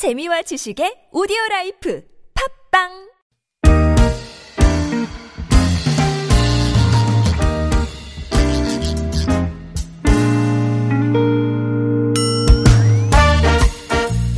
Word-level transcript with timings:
재미와 0.00 0.40
지식의 0.40 1.12
오디오 1.12 1.36
라이프 1.50 2.00
팟빵 2.72 2.88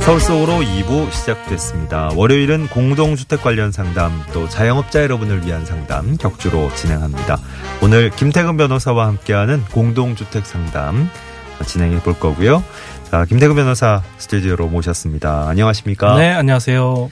서울 0.01 0.19
속으로 0.19 0.55
2부 0.55 1.09
시작됐습니다. 1.13 2.09
월요일은 2.17 2.67
공동주택 2.67 3.41
관련 3.41 3.71
상담, 3.71 4.21
또 4.33 4.49
자영업자 4.49 5.01
여러분을 5.01 5.45
위한 5.45 5.65
상담 5.65 6.17
격주로 6.17 6.75
진행합니다. 6.75 7.37
오늘 7.81 8.09
김태근 8.09 8.57
변호사와 8.57 9.07
함께하는 9.07 9.63
공동주택 9.71 10.45
상담 10.45 11.09
진행해 11.65 12.01
볼 12.01 12.19
거고요. 12.19 12.61
자, 13.09 13.25
김태근 13.25 13.55
변호사 13.55 14.01
스튜디오로 14.17 14.67
모셨습니다. 14.69 15.47
안녕하십니까? 15.49 16.15
네, 16.17 16.31
안녕하세요. 16.31 17.11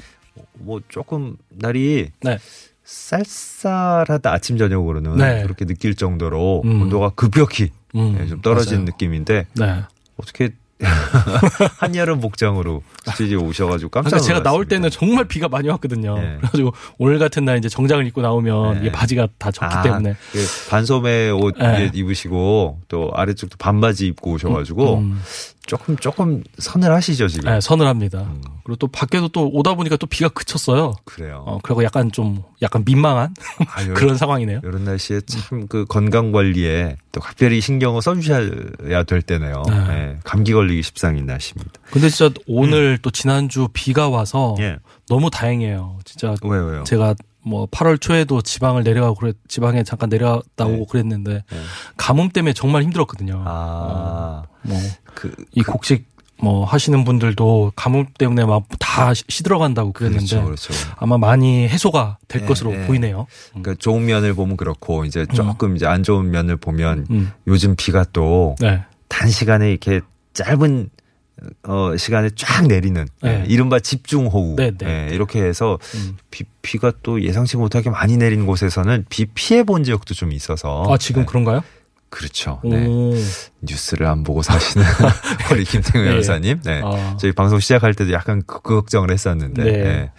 뭐 0.53 0.81
조금 0.89 1.35
날이 1.49 2.09
네. 2.21 2.37
쌀쌀하다 2.83 4.31
아침 4.31 4.57
저녁으로는 4.57 5.17
네. 5.17 5.43
그렇게 5.43 5.65
느낄 5.65 5.95
정도로 5.95 6.63
음. 6.65 6.81
온도가 6.83 7.11
급격히 7.11 7.69
음, 7.95 8.17
예, 8.19 8.27
좀 8.27 8.41
떨어진 8.41 8.77
맞아요. 8.79 8.85
느낌인데 8.85 9.45
네. 9.55 9.83
어떻게 10.17 10.49
한여름 11.77 12.19
복장으로 12.21 12.81
스튜디오 13.05 13.41
오셔가지고 13.41 13.91
깜짝 13.91 14.09
놀랐습니다. 14.09 14.39
제가 14.39 14.43
나올 14.43 14.65
때는 14.67 14.89
정말 14.89 15.25
비가 15.25 15.47
많이 15.47 15.67
왔거든요. 15.69 16.15
네. 16.17 16.37
그래가지고 16.37 16.73
오늘 16.97 17.19
같은 17.19 17.45
날 17.45 17.59
이제 17.59 17.69
정장을 17.69 18.07
입고 18.07 18.21
나오면 18.23 18.73
네. 18.73 18.79
이게 18.81 18.91
바지가 18.91 19.27
다 19.37 19.51
젖기 19.51 19.75
아, 19.75 19.81
때문에. 19.83 20.15
그 20.31 20.39
반소매 20.71 21.29
옷 21.29 21.55
네. 21.59 21.91
입으시고 21.93 22.79
또 22.87 23.11
아래쪽도 23.13 23.57
반바지 23.59 24.07
입고 24.07 24.31
오셔가지고 24.31 24.97
음, 24.97 25.21
조금 25.67 25.95
조금 25.97 26.43
서늘하시죠 26.57 27.27
지금. 27.27 27.49
네, 27.51 27.61
서늘합니다. 27.61 28.19
음. 28.21 28.41
그리고 28.63 28.75
또 28.77 28.87
밖에도 28.87 29.27
또 29.29 29.49
오다 29.53 29.75
보니까 29.75 29.95
또 29.97 30.07
비가 30.07 30.27
그쳤어요. 30.29 30.93
그래요. 31.05 31.43
어, 31.47 31.59
그리고 31.63 31.83
약간 31.83 32.11
좀 32.11 32.43
약간 32.61 32.83
민망한 32.83 33.33
아, 33.73 33.81
요런, 33.83 33.93
그런 33.93 34.17
상황이네요. 34.17 34.61
요런 34.63 34.83
날씨에 34.83 35.21
참 35.21 35.67
그 35.69 35.85
건강 35.85 36.31
관리에 36.31 36.97
또 37.11 37.21
각별히 37.21 37.61
신경을 37.61 38.01
써주셔야 38.01 39.03
될 39.03 39.21
때네요. 39.21 39.63
네. 39.67 39.87
네, 39.87 40.19
감기 40.23 40.51
걸리기 40.53 40.81
십상인 40.83 41.25
날씨입니다. 41.25 41.71
근데 41.91 42.09
진짜 42.09 42.33
오늘 42.47 42.97
또 42.97 43.11
지난주 43.11 43.67
비가 43.71 44.09
와서 44.09 44.55
예. 44.59 44.77
너무 45.07 45.29
다행이에요. 45.29 45.99
진짜 46.05 46.35
왜요? 46.43 46.83
제가 46.85 47.15
뭐 47.43 47.65
8월 47.67 47.99
초에도 47.99 48.41
지방을 48.41 48.83
내려가고 48.83 49.15
그랬, 49.15 49.35
지방에 49.47 49.83
잠깐 49.83 50.09
내려갔다 50.09 50.65
네. 50.65 50.73
오고 50.73 50.87
그랬는데 50.87 51.33
네. 51.33 51.57
가뭄 51.97 52.29
때문에 52.29 52.53
정말 52.53 52.83
힘들었거든요. 52.83 53.43
아, 53.45 54.43
뭐 54.61 54.77
그, 55.15 55.33
이 55.53 55.63
곡식 55.63 56.09
뭐 56.39 56.65
하시는 56.65 57.03
분들도 57.03 57.73
가뭄 57.75 58.07
때문에 58.17 58.45
막 58.45 58.63
다 58.91 59.13
시들어간다고 59.13 59.93
그랬는데 59.93 60.41
그렇죠, 60.41 60.45
그렇죠. 60.45 60.73
아마 60.97 61.17
많이 61.17 61.65
해소가 61.65 62.17
될 62.27 62.41
네, 62.41 62.47
것으로 62.47 62.71
네. 62.71 62.87
보이네요. 62.87 63.25
그러니까 63.51 63.75
좋은 63.75 64.05
면을 64.05 64.33
보면 64.33 64.57
그렇고 64.57 65.05
이제 65.05 65.25
조금 65.33 65.77
이제 65.77 65.87
안 65.87 66.03
좋은 66.03 66.29
면을 66.29 66.57
보면 66.57 67.07
음. 67.09 67.31
요즘 67.47 67.77
비가 67.77 68.03
또 68.11 68.57
네. 68.59 68.83
단시간에 69.07 69.69
이렇게 69.69 70.01
짧은 70.33 70.89
어 71.63 71.95
시간에 71.97 72.29
쫙 72.35 72.67
내리는 72.67 73.07
네. 73.21 73.43
예, 73.43 73.45
이른바 73.47 73.79
집중호우 73.79 74.55
네, 74.57 74.71
네. 74.77 75.09
예, 75.09 75.15
이렇게 75.15 75.41
해서 75.41 75.79
음. 75.95 76.17
비, 76.29 76.43
비가 76.61 76.91
또 77.01 77.21
예상치 77.21 77.57
못하게 77.57 77.89
많이 77.89 78.17
내린 78.17 78.45
곳에서는 78.45 79.05
비 79.09 79.25
피해 79.25 79.63
본 79.63 79.83
지역도 79.83 80.13
좀 80.13 80.31
있어서 80.33 80.85
아 80.87 80.97
지금 80.97 81.23
네, 81.23 81.25
그런가요? 81.25 81.63
그렇죠. 82.09 82.59
네. 82.63 82.87
오. 83.61 83.65
뉴스를 83.65 84.07
안 84.07 84.23
보고 84.23 84.41
사시는 84.41 84.85
우리 85.51 85.63
김태근 85.63 86.01
네. 86.03 86.09
변호사님. 86.09 86.61
네. 86.63 86.81
아. 86.83 87.17
저희 87.19 87.31
방송 87.31 87.59
시작할 87.59 87.93
때도 87.93 88.11
약간 88.11 88.41
그, 88.45 88.61
그 88.61 88.75
걱정을 88.75 89.11
했었는데 89.11 89.63
네. 89.63 89.71
예. 89.71 90.11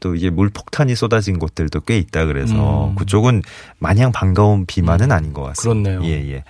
또 0.00 0.14
이게 0.14 0.30
물 0.30 0.48
폭탄이 0.48 0.94
쏟아진 0.94 1.38
곳들도 1.38 1.80
꽤 1.80 1.98
있다 1.98 2.26
그래서 2.26 2.88
음. 2.88 2.94
그쪽은 2.94 3.42
마냥 3.78 4.12
반가운 4.12 4.64
비만은 4.64 5.10
아닌 5.10 5.32
것 5.32 5.42
같습니다. 5.42 5.90
그렇네요. 5.90 6.10
예, 6.10 6.34
예. 6.34 6.44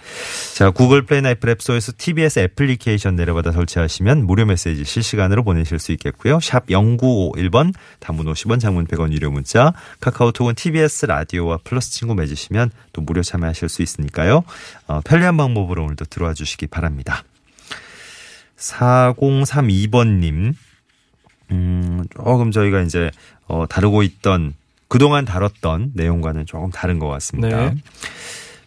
자, 0.54 0.70
구글 0.70 1.06
플레이 1.06 1.22
나 1.22 1.30
애플 1.30 1.48
앱스토어에서 1.50 1.92
TBS 1.96 2.40
애플리케이션 2.40 3.16
내려받아 3.16 3.52
설치하시면 3.52 4.26
무료 4.26 4.44
메시지 4.44 4.84
실시간으로 4.84 5.44
보내실 5.44 5.78
수 5.78 5.92
있겠고요. 5.92 6.40
샵 6.40 6.66
0951번 6.66 7.72
단문 8.00 8.26
50원 8.26 8.60
장문 8.60 8.86
100원 8.86 9.12
유료 9.12 9.30
문자 9.30 9.72
카카오톡은 10.00 10.54
TBS 10.54 11.06
라디오와 11.06 11.60
플러스 11.64 11.90
친구 11.90 12.14
맺으시면 12.14 12.70
또 12.92 13.00
무료 13.00 13.22
참여하실 13.22 13.68
수 13.68 13.82
있으니까요. 13.82 14.44
어, 14.88 15.00
편리한 15.04 15.36
방법으로 15.36 15.84
오늘도 15.84 16.06
들어와 16.06 16.34
주시기 16.38 16.68
바랍니다. 16.68 17.24
4032번님, 18.56 20.54
음, 21.50 22.04
조금 22.14 22.50
저희가 22.50 22.80
이제, 22.82 23.10
어, 23.46 23.66
다루고 23.68 24.02
있던, 24.02 24.54
그동안 24.88 25.24
다뤘던 25.24 25.92
내용과는 25.94 26.46
조금 26.46 26.70
다른 26.70 26.98
것 26.98 27.08
같습니다. 27.08 27.70
네. 27.70 27.74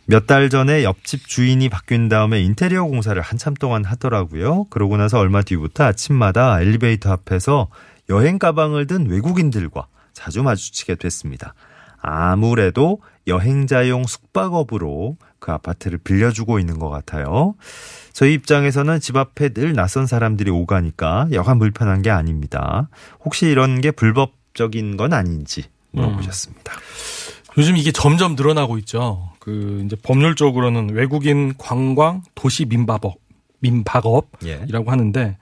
몇달 0.06 0.50
전에 0.50 0.84
옆집 0.84 1.28
주인이 1.28 1.68
바뀐 1.70 2.10
다음에 2.10 2.42
인테리어 2.42 2.84
공사를 2.84 3.20
한참 3.22 3.54
동안 3.54 3.86
하더라고요. 3.86 4.66
그러고 4.66 4.98
나서 4.98 5.20
얼마 5.20 5.42
뒤부터 5.42 5.86
아침마다 5.86 6.62
엘리베이터 6.62 7.12
앞에서 7.12 7.70
여행 8.10 8.38
가방을 8.38 8.88
든 8.88 9.10
외국인들과 9.10 9.88
자주 10.14 10.44
마주치게 10.44 10.96
됐습니다. 10.96 11.54
아무래도 12.02 13.00
여행자용 13.28 14.06
숙박업으로 14.06 15.18
그 15.40 15.52
아파트를 15.52 15.98
빌려주고 16.00 16.60
있는 16.60 16.80
것 16.80 16.90
같아요. 16.90 17.56
저희 18.14 18.34
입장에서는 18.34 19.00
집 19.00 19.18
앞에 19.18 19.50
늘 19.50 19.74
낯선 19.74 20.08
사람들이 20.08 20.52
오가니까 20.52 21.28
여간 21.32 21.60
불편한 21.60 22.02
게 22.02 22.10
아닙니다. 22.10 22.90
혹시 23.24 23.48
이런 23.48 23.82
게 23.82 23.92
불법적인 23.92 24.98
건 24.98 25.14
아닌지 25.14 25.66
물어보셨습니다. 25.92 26.74
요즘 27.58 27.78
이게 27.78 27.92
점점 27.92 28.36
늘어나고 28.36 28.78
있죠. 28.80 29.32
그 29.40 29.84
이제 29.86 29.96
법률적으로는 30.02 30.92
외국인 30.92 31.54
관광 31.58 32.24
도시 32.36 32.66
민박업 32.66 33.16
민박업이라고 33.60 34.86
예. 34.86 34.90
하는데 34.90 35.38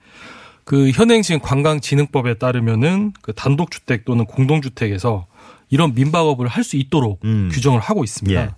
그 0.64 0.90
현행 0.90 1.22
지금 1.22 1.40
관광진흥법에 1.40 2.34
따르면은 2.34 3.12
그 3.22 3.32
단독주택 3.32 4.04
또는 4.04 4.24
공동주택에서 4.24 5.26
이런 5.70 5.94
민박업을 5.94 6.46
할 6.48 6.64
수 6.64 6.76
있도록 6.76 7.20
음. 7.24 7.48
규정을 7.52 7.80
하고 7.80 8.04
있습니다. 8.04 8.40
예. 8.40 8.50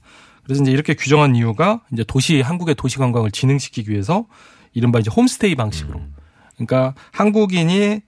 그래서 0.44 0.62
이제 0.62 0.72
이렇게 0.72 0.94
규정한 0.94 1.36
이유가 1.36 1.82
이제 1.92 2.02
도시 2.04 2.40
한국의 2.40 2.74
도시 2.74 2.98
관광을 2.98 3.30
진흥시키기 3.30 3.90
위해서 3.90 4.26
이른바 4.72 4.98
이제 4.98 5.10
홈스테이 5.14 5.54
방식으로 5.54 5.98
음. 6.00 6.14
그러니까 6.56 6.94
한국인이 7.12 8.00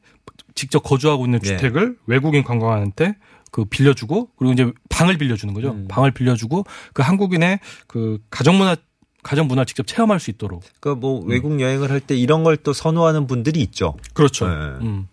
직접 0.55 0.81
거주하고 0.81 1.25
있는 1.27 1.39
예. 1.45 1.49
주택을 1.49 1.97
외국인 2.07 2.43
관광한테 2.43 3.15
그 3.53 3.65
빌려주고 3.65 4.31
그리고 4.37 4.53
이제 4.53 4.73
방을 4.89 5.17
빌려주는 5.17 5.55
거죠. 5.55 5.71
음. 5.73 5.87
방을 5.89 6.11
빌려주고 6.11 6.65
그 6.93 7.03
한국인의 7.03 7.61
그 7.87 8.19
가정 8.31 8.59
문화 8.59 8.75
가정 9.23 9.47
문화를 9.47 9.65
직접 9.67 9.87
체험할 9.87 10.21
수 10.21 10.31
있도록 10.31 10.63
그러니까 10.81 11.01
뭐 11.01 11.21
외국 11.25 11.59
여행을 11.61 11.91
할 11.91 12.01
때 12.01 12.15
이런 12.17 12.43
걸 12.45 12.57
또 12.63 12.73
선호하는 12.73 13.27
분들이 13.27 13.61
있죠. 13.63 13.95
그렇죠. 14.13 14.47
네. 14.49 14.55
음. 14.83 15.09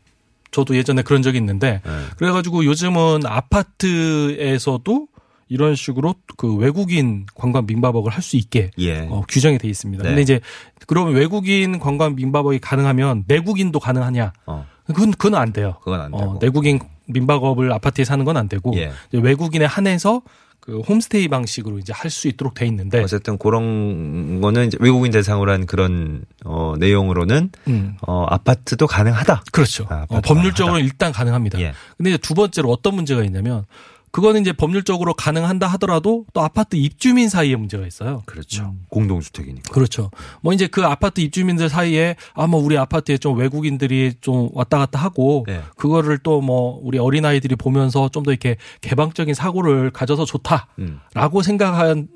저도 0.52 0.76
예전에 0.76 1.02
그런 1.02 1.22
적이 1.22 1.38
있는데 1.40 1.82
네. 1.84 1.92
그래가지고 2.18 2.66
요즘은 2.66 3.26
아파트에서도 3.26 5.08
이런 5.50 5.76
식으로 5.76 6.16
그 6.38 6.56
외국인 6.56 7.26
관광 7.36 7.66
민박업을 7.66 8.12
할 8.12 8.22
수 8.22 8.38
있게 8.38 8.72
예. 8.78 9.00
어, 9.10 9.24
규정이 9.28 9.58
돼 9.58 9.68
있습니다. 9.68 10.04
네. 10.04 10.10
근데 10.10 10.22
이제 10.22 10.40
그러면 10.88 11.14
외국인 11.16 11.80
관광 11.80 12.16
민박업이 12.16 12.60
가능하면 12.60 13.26
내국인도 13.28 13.80
가능하냐? 13.80 14.32
어, 14.46 14.66
그건 14.86 15.12
그건 15.12 15.36
안 15.36 15.52
돼요. 15.52 15.76
그건 15.84 16.00
안 16.02 16.12
되고. 16.12 16.24
어, 16.24 16.38
내국인 16.42 16.80
민박업을 17.08 17.72
아파트에 17.74 18.06
사는 18.06 18.24
건 18.24 18.38
안 18.38 18.48
되고 18.48 18.74
예. 18.78 18.92
외국인에 19.12 19.66
한해서 19.66 20.22
그 20.62 20.80
홈스테이 20.80 21.28
방식으로 21.28 21.80
이제 21.80 21.92
할 21.92 22.12
수 22.12 22.28
있도록 22.28 22.54
돼 22.54 22.66
있는데 22.68 23.02
어쨌든 23.02 23.38
그런 23.38 24.42
거는 24.42 24.68
이제 24.68 24.78
외국인 24.80 25.12
대상으로 25.12 25.52
한 25.52 25.66
그런 25.66 26.24
어 26.46 26.76
내용으로는 26.78 27.52
음, 27.68 27.98
어 28.06 28.26
아파트도 28.30 28.86
가능하다. 28.88 29.44
그렇죠. 29.52 29.88
아, 29.90 30.06
어, 30.10 30.22
법률적으로 30.22 30.78
일단 30.80 31.12
가능합니다. 31.12 31.60
예. 31.62 31.74
근데 31.98 32.12
이제 32.12 32.18
두 32.18 32.34
번째로 32.36 32.70
어떤 32.70 32.96
문제가 32.96 33.24
있냐면 33.24 33.66
그거는 34.12 34.42
이제 34.42 34.52
법률적으로 34.54 35.14
가능한다 35.14 35.68
하더라도 35.68 36.26
또 36.34 36.42
아파트 36.42 36.76
입주민 36.76 37.30
사이에 37.30 37.56
문제가 37.56 37.88
있어요. 37.88 38.24
그렇죠. 38.26 38.76
공동주택이니까. 38.90 39.72
그렇죠. 39.74 40.12
뭐 40.42 40.54
이제 40.54 40.68
그 40.68 40.86
아파트 40.86 41.22
입주민들 41.22 41.70
사이에 41.70 42.16
아뭐 42.34 42.62
우리 42.62 42.78
아파트에 42.78 43.18
좀 43.18 43.38
외국인들이 43.38 44.14
좀 44.22 44.50
왔다 44.54 44.78
갔다 44.78 45.00
하고 45.00 45.46
네. 45.48 45.62
그거를 45.78 46.18
또 46.18 46.42
뭐 46.42 46.80
우리 46.84 46.98
어린아이들이 46.98 47.56
보면서 47.56 48.10
좀 48.10 48.22
더 48.22 48.32
이렇게 48.32 48.58
개방적인 48.82 49.34
사고를 49.34 49.90
가져서 49.92 50.26
좋다라고 50.26 50.68
음. 50.80 51.44
생각하는 51.44 52.08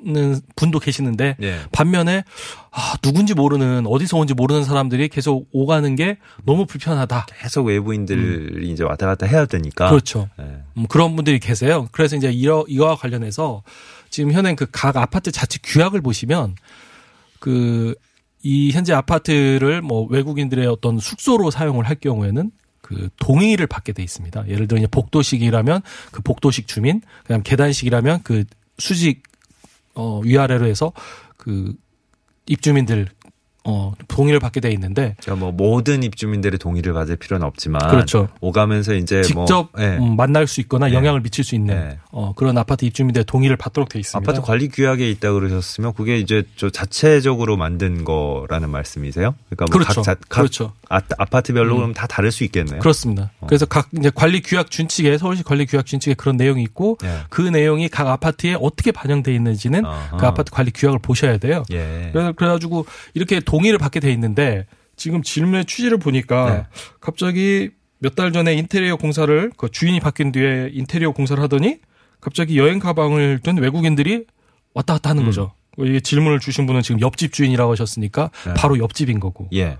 분도 0.56 0.80
계시는데 0.80 1.36
예. 1.42 1.60
반면에 1.72 2.24
아 2.78 2.98
누군지 3.02 3.34
모르는 3.34 3.88
어디서 3.88 4.18
온지 4.18 4.34
모르는 4.34 4.66
사람들이 4.66 5.08
계속 5.08 5.48
오가는 5.54 5.96
게 5.96 6.18
너무 6.46 6.66
불편하다. 6.66 7.28
계속 7.42 7.68
외부인들이 7.68 8.70
이제 8.70 8.84
왔다 8.84 9.06
갔다 9.06 9.26
해야 9.26 9.46
되니까. 9.46 9.90
그렇죠. 9.90 10.30
예. 10.40 10.62
음, 10.78 10.86
그런 10.90 11.16
분들이 11.16 11.40
계세요. 11.40 11.88
그래서 11.92 12.18
이제 12.18 12.32
이러, 12.32 12.66
이와 12.68 12.98
관련해서 12.98 13.64
지금 14.10 14.32
현행 14.34 14.56
그 14.58 14.66
각 14.72 14.98
아파트 14.98 15.32
자체 15.32 15.58
규약을 15.64 16.02
보시면 16.02 16.56
그 17.40 17.96
이 18.48 18.70
현재 18.72 18.94
아파트를 18.94 19.82
뭐 19.82 20.06
외국인들의 20.08 20.68
어떤 20.68 21.00
숙소로 21.00 21.50
사용을 21.50 21.90
할 21.90 21.96
경우에는 21.96 22.52
그 22.80 23.10
동의를 23.18 23.66
받게 23.66 23.92
돼 23.92 24.04
있습니다. 24.04 24.48
예를 24.48 24.68
들어 24.68 24.78
이제 24.78 24.86
복도식이라면 24.86 25.82
그 26.12 26.22
복도식 26.22 26.68
주민, 26.68 27.02
그다음 27.24 27.42
계단식이라면 27.42 28.22
그 28.22 28.44
수직 28.78 29.24
어 29.96 30.20
위아래로 30.24 30.68
해서 30.68 30.94
그 31.38 31.74
입주민들 32.48 33.10
어 33.68 33.92
동의를 34.08 34.40
받게 34.40 34.60
돼 34.60 34.70
있는데 34.72 35.16
제가 35.22 35.36
뭐 35.36 35.52
모든 35.52 36.04
입주민들의 36.04 36.60
동의를 36.60 36.94
받을 36.94 37.16
필요는 37.16 37.46
없지만 37.48 37.90
그렇죠. 37.90 38.30
오가면서 38.40 38.94
이제 38.94 39.24
직접 39.24 39.70
뭐 39.74 39.84
예. 39.84 39.98
음, 39.98 40.16
만날 40.16 40.46
수 40.48 40.62
있거나 40.62 40.88
네. 40.88 40.94
영향을 40.94 41.22
미칠 41.22 41.44
수 41.44 41.56
있는 41.56 41.76
네. 41.76 41.98
어 42.12 42.34
그런 42.36 42.58
아파트 42.58 42.86
입주민들의 42.86 43.26
동의를 43.26 43.58
받도록 43.58 43.90
돼 43.90 44.00
있습니다. 44.00 44.32
아파트 44.32 44.46
관리 44.46 44.70
규약에 44.70 45.10
있다 45.10 45.32
그러셨으면 45.34 45.94
그게 45.94 46.18
이제 46.20 46.44
저 46.56 46.70
자체적으로 46.70 47.58
만든 47.58 48.04
거라는 48.06 48.70
말씀이세요? 48.70 49.34
그러니까 49.50 49.66
뭐 49.72 49.80
그렇죠. 49.80 50.02
각, 50.02 50.04
자, 50.04 50.16
각 50.30 50.42
그렇죠. 50.42 50.74
아, 50.90 51.02
아파트별로 51.18 51.74
음. 51.74 51.78
그럼 51.78 51.94
다 51.94 52.06
다를 52.08 52.32
수 52.32 52.44
있겠네요. 52.44 52.80
그렇습니다. 52.80 53.32
어. 53.40 53.48
그래서 53.48 53.66
각 53.66 53.90
이제 53.98 54.12
관리 54.14 54.42
규약 54.42 54.70
준칙에 54.70 55.18
서울시 55.18 55.42
관리 55.44 55.66
규약 55.66 55.86
준칙에 55.88 56.14
그런 56.14 56.38
내용이 56.38 56.62
있고 56.64 56.98
예. 57.04 57.22
그 57.30 57.42
내용이 57.42 57.90
각 57.90 58.08
아파트에 58.08 58.56
어떻게 58.62 58.92
반영돼 58.92 59.34
있는지는 59.34 59.86
어허. 59.86 60.18
그 60.18 60.26
아파트 60.28 60.52
관리 60.52 60.72
규약을 60.72 61.00
보셔야 61.00 61.38
돼요. 61.38 61.64
예. 61.72 62.12
그래- 62.14 62.32
그래가지고 62.36 62.86
이렇게 63.16 63.40
동의를 63.56 63.80
받게 63.80 64.00
돼 64.00 64.12
있는데 64.12 64.66
지금 64.96 65.24
질문의 65.24 65.66
취지를 65.66 65.98
보니까 65.98 66.54
네. 66.54 66.66
갑자기 67.00 67.72
몇 68.00 68.16
달 68.16 68.32
전에 68.32 68.54
인테리어 68.54 68.98
공사를 68.98 69.52
그 69.58 69.70
주인이 69.72 70.00
바뀐 70.00 70.32
뒤에 70.32 70.70
인테리어 70.74 71.12
공사를 71.12 71.42
하더니 71.42 71.80
갑자기 72.22 72.58
여행 72.58 72.80
가방을 72.80 73.40
든 73.40 73.58
외국인들이 73.58 74.26
왔다 74.74 74.94
갔다 74.94 75.10
하는 75.12 75.24
음. 75.24 75.26
거죠. 75.28 75.52
이게 75.78 76.00
질문을 76.00 76.40
주신 76.40 76.66
분은 76.66 76.82
지금 76.82 77.02
옆집 77.02 77.34
주인이라고 77.34 77.72
하셨으니까 77.72 78.30
네. 78.46 78.54
바로 78.56 78.78
옆집인 78.80 79.20
거고. 79.20 79.48
예. 79.54 79.78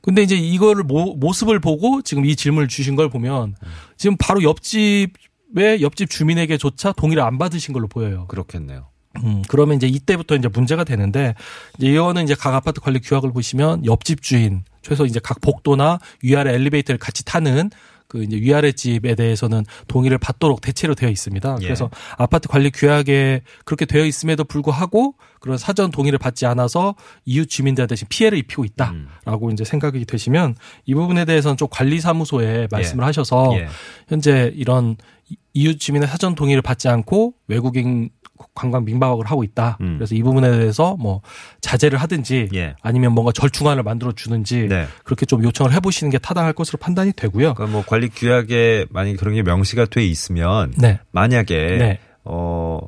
근데 0.00 0.22
이제 0.22 0.36
이거를 0.36 0.84
모, 0.84 1.14
모습을 1.14 1.58
보고 1.60 2.02
지금 2.02 2.24
이 2.24 2.36
질문을 2.36 2.68
주신 2.68 2.96
걸 2.96 3.08
보면 3.10 3.54
지금 3.96 4.16
바로 4.18 4.42
옆집의 4.42 5.82
옆집 5.82 6.10
주민에게조차 6.10 6.92
동의를 6.92 7.22
안 7.22 7.38
받으신 7.38 7.72
걸로 7.74 7.88
보여요. 7.88 8.26
그렇겠네요. 8.28 8.88
음, 9.24 9.42
그러면 9.48 9.76
이제 9.76 9.86
이때부터 9.86 10.36
이제 10.36 10.48
문제가 10.48 10.84
되는데 10.84 11.34
이제 11.78 11.88
이거는 11.88 12.24
이제 12.24 12.34
각 12.34 12.54
아파트 12.54 12.80
관리 12.80 13.00
규약을 13.00 13.32
보시면 13.32 13.84
옆집 13.84 14.22
주인 14.22 14.64
최소 14.82 15.04
이제 15.06 15.20
각 15.22 15.40
복도나 15.40 15.98
위아래 16.22 16.54
엘리베이터를 16.54 16.98
같이 16.98 17.24
타는 17.24 17.70
그 18.06 18.22
이제 18.22 18.36
위아래 18.38 18.72
집에 18.72 19.14
대해서는 19.14 19.66
동의를 19.86 20.16
받도록 20.16 20.62
대체로 20.62 20.94
되어 20.94 21.10
있습니다. 21.10 21.58
예. 21.60 21.64
그래서 21.64 21.90
아파트 22.16 22.48
관리 22.48 22.70
규약에 22.70 23.42
그렇게 23.66 23.84
되어 23.84 24.06
있음에도 24.06 24.44
불구하고 24.44 25.14
그런 25.40 25.58
사전 25.58 25.90
동의를 25.90 26.18
받지 26.18 26.46
않아서 26.46 26.94
이웃 27.26 27.50
주민들한테 27.50 27.96
지금 27.96 28.08
피해를 28.08 28.38
입히고 28.38 28.62
음. 28.62 28.66
있다라고 28.66 29.50
이제 29.50 29.64
생각이 29.64 30.06
되시면 30.06 30.54
이 30.86 30.94
부분에 30.94 31.26
대해서는 31.26 31.58
좀 31.58 31.68
관리사무소에 31.70 32.68
말씀을 32.70 33.04
하셔서 33.04 33.50
예. 33.58 33.68
현재 34.08 34.52
이런 34.56 34.96
이- 35.28 35.36
이웃 35.52 35.78
주민의 35.78 36.08
사전 36.08 36.34
동의를 36.34 36.62
받지 36.62 36.88
않고 36.88 37.34
외국인 37.46 38.08
관광 38.54 38.84
민박을 38.84 39.26
하고 39.26 39.44
있다. 39.44 39.78
음. 39.80 39.96
그래서 39.98 40.14
이 40.14 40.22
부분에 40.22 40.50
대해서 40.50 40.96
뭐 40.98 41.20
자제를 41.60 41.98
하든지 41.98 42.48
예. 42.54 42.74
아니면 42.82 43.12
뭔가 43.12 43.32
절충안을 43.32 43.82
만들어 43.82 44.12
주는지 44.12 44.66
네. 44.68 44.86
그렇게 45.04 45.26
좀 45.26 45.42
요청을 45.44 45.72
해보시는 45.72 46.10
게 46.10 46.18
타당할 46.18 46.52
것으로 46.52 46.78
판단이 46.78 47.12
되고요. 47.12 47.54
그러니까 47.54 47.66
뭐 47.66 47.84
관리 47.86 48.08
규약에 48.08 48.86
만약에 48.90 49.16
그런 49.16 49.34
게 49.34 49.42
명시가 49.42 49.86
돼 49.86 50.04
있으면 50.06 50.72
네, 50.76 51.00
만약에 51.12 51.76
네, 51.78 51.98
어, 52.24 52.80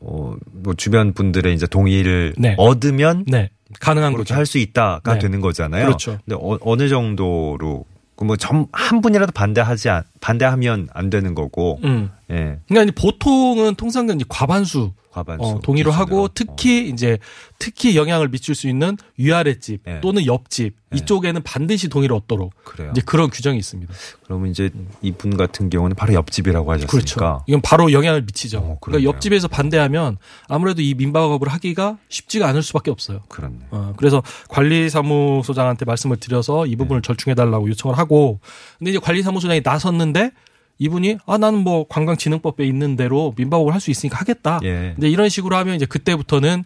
어, 0.00 0.34
뭐 0.52 0.74
주변 0.74 1.12
분들의 1.12 1.54
이제 1.54 1.66
동의를 1.66 2.34
네. 2.38 2.54
얻으면 2.58 3.24
네, 3.26 3.50
가능한 3.80 4.14
거죠. 4.14 4.34
할수 4.34 4.58
있다가 4.58 5.14
네. 5.14 5.18
되는 5.18 5.40
거잖아요. 5.40 5.86
그렇죠. 5.86 6.18
근데 6.24 6.36
어, 6.40 6.58
어느 6.60 6.88
정도로 6.88 7.84
뭐한 8.24 9.02
분이라도 9.02 9.32
반대하지 9.32 9.90
않, 9.90 10.02
반대하면 10.20 10.88
안 10.92 11.10
되는 11.10 11.34
거고. 11.34 11.78
음. 11.84 12.10
예. 12.30 12.58
그러니까 12.68 13.00
보통은 13.00 13.76
통상 13.76 14.08
이제 14.08 14.24
과반수 14.28 14.92
과반수 15.16 15.44
어, 15.44 15.60
동의를. 15.62 15.92
하고 15.92 16.28
특히 16.28 16.90
이제 16.90 17.18
특히 17.58 17.96
영향을 17.96 18.28
미칠 18.28 18.54
수 18.54 18.68
있는 18.68 18.98
위아래 19.16 19.58
집 19.58 19.80
네. 19.84 20.00
또는 20.02 20.26
옆집 20.26 20.74
네. 20.90 20.98
이쪽에는 20.98 21.42
반드시 21.42 21.88
동의를 21.88 22.14
얻도록 22.14 22.52
어, 22.54 22.60
그래요. 22.64 22.90
이제 22.90 23.00
그런 23.00 23.30
규정이 23.30 23.56
있습니다. 23.56 23.94
그러면 24.24 24.50
이제 24.50 24.70
이분 25.00 25.36
같은 25.38 25.70
경우는 25.70 25.96
바로 25.96 26.12
옆집이라고 26.12 26.70
하셨으니까. 26.70 26.90
그렇죠. 26.90 27.44
이건 27.46 27.62
바로 27.62 27.92
영향을 27.92 28.22
미치죠. 28.22 28.58
어, 28.58 28.78
그러니까. 28.80 29.08
옆집에서 29.08 29.48
반대하면 29.48 30.18
아무래도 30.48 30.82
이 30.82 30.92
민박업을 30.94 31.48
하기가 31.48 31.96
쉽지가 32.10 32.46
않을 32.48 32.62
수밖에 32.62 32.90
없어요. 32.90 33.20
그렇네. 33.28 33.56
어, 33.70 33.94
그래서 33.96 34.22
관리사무소장한테 34.48 35.86
말씀을 35.86 36.18
드려서 36.18 36.66
이 36.66 36.76
부분을 36.76 37.00
절충해 37.00 37.34
달라고 37.34 37.68
요청을 37.70 37.96
하고, 37.96 38.40
근데 38.78 38.90
이제 38.90 38.98
관리사무소장이 38.98 39.62
나섰는데 39.64 40.32
이분이 40.78 41.18
아 41.26 41.38
나는 41.38 41.60
뭐 41.60 41.86
관광진흥법에 41.88 42.64
있는 42.64 42.96
대로 42.96 43.34
민박업을 43.36 43.72
할 43.72 43.80
수 43.80 43.90
있으니까 43.90 44.18
하겠다. 44.18 44.60
예. 44.64 44.92
근데 44.94 45.08
이런 45.08 45.28
식으로 45.28 45.56
하면 45.56 45.76
이제 45.76 45.86
그때부터는 45.86 46.64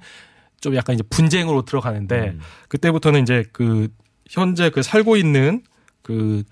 좀 0.61 0.75
약간 0.75 0.95
이제 0.95 1.03
분쟁으로 1.11 1.63
들어가는데 1.65 2.31
음. 2.35 2.41
그때부터는 2.69 3.23
이제 3.23 3.45
그 3.53 3.89
현재 4.29 4.71
그 4.71 4.83
살고 4.83 5.17
있는 5.17 5.63
그 6.03 6.43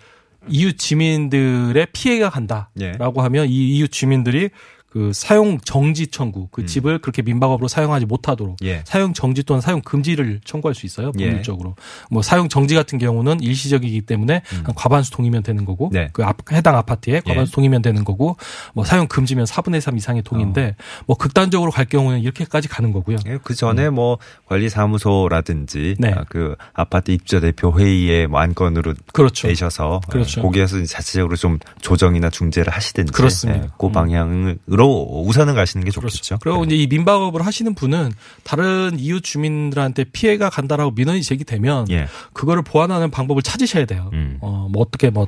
이웃 0.49 0.79
주민들의 0.79 1.87
피해가 1.93 2.31
간다라고 2.31 3.21
예. 3.21 3.23
하면 3.23 3.49
이 3.49 3.77
이웃 3.77 3.91
주민들이 3.91 4.51
그 4.91 5.13
사용 5.13 5.59
정지 5.61 6.07
청구 6.07 6.49
그 6.51 6.63
음. 6.63 6.67
집을 6.67 6.99
그렇게 7.01 7.21
민박업으로 7.21 7.69
사용하지 7.69 8.07
못하도록 8.07 8.57
예. 8.65 8.83
사용 8.87 9.13
정지 9.13 9.43
또는 9.43 9.61
사용 9.61 9.83
금지를 9.83 10.41
청구할 10.47 10.75
수 10.75 10.87
있어요 10.87 11.13
예. 11.19 11.27
법률적으로 11.27 11.77
뭐 12.11 12.23
사용 12.23 12.49
정지 12.49 12.75
같은 12.75 12.99
경우는 12.99 13.41
일시적이기 13.43 14.03
때문에 14.03 14.41
음. 14.53 14.63
한 14.65 14.75
과반수 14.75 15.11
동의면 15.11 15.43
되는 15.43 15.67
거고 15.67 15.91
네. 15.93 16.09
그 16.15 16.25
앞- 16.25 16.51
해당 16.53 16.75
아파트에 16.77 17.21
과반수 17.21 17.51
예. 17.51 17.55
동의면 17.55 17.83
되는 17.83 18.03
거고 18.03 18.39
뭐 18.73 18.85
사용 18.85 19.07
금지면 19.09 19.45
4분의 19.45 19.81
3 19.81 19.99
이상의 19.99 20.23
동의인데 20.23 20.75
뭐 21.07 21.17
극단적으로 21.17 21.71
갈 21.71 21.85
경우는 21.85 22.21
이렇게까지 22.21 22.69
가는 22.69 22.91
거고요. 22.93 23.19
예, 23.27 23.39
그 23.43 23.55
전에 23.55 23.91
뭐 23.91 24.19
관리사무소라든지 24.47 25.97
네. 25.99 26.13
아, 26.13 26.25
그 26.29 26.55
아파트 26.73 27.11
입주 27.11 27.41
대표 27.41 27.79
회의에 27.79 28.27
뭐 28.27 28.41
안건으로 28.41 28.95
그렇죠. 29.13 29.49
내셔서 29.49 30.01
그렇죠. 30.09 30.41
예, 30.41 30.43
거기에서 30.43 30.83
자체적으로 30.85 31.37
좀 31.37 31.59
조정이나 31.81 32.31
중재를 32.31 32.73
하시든지 32.73 33.13
그렇습니다. 33.13 33.65
예, 33.65 33.69
그 33.79 33.87
음. 33.87 33.93
방향 33.93 34.59
으로 34.79 35.25
우선은 35.27 35.55
가시는 35.57 35.85
게 35.85 35.91
좋겠죠. 35.91 36.39
그리고 36.41 36.65
네. 36.65 36.67
이제 36.67 36.77
이 36.77 36.87
민박업을 36.87 37.45
하시는 37.45 37.75
분은 37.75 38.13
다른 38.45 38.97
이웃 39.01 39.25
주민들한테 39.25 40.05
피해가 40.05 40.51
간다라고 40.51 40.93
민원이 40.93 41.23
제기되면 41.23 41.91
예. 41.91 42.07
그거를 42.33 42.63
보완하는 42.63 43.11
방법을 43.11 43.43
찾으셔야 43.43 43.87
돼요. 43.87 44.09
음. 44.13 44.39
어, 44.41 44.69
뭐 44.71 44.83
어떻게 44.83 45.11
뭐, 45.11 45.27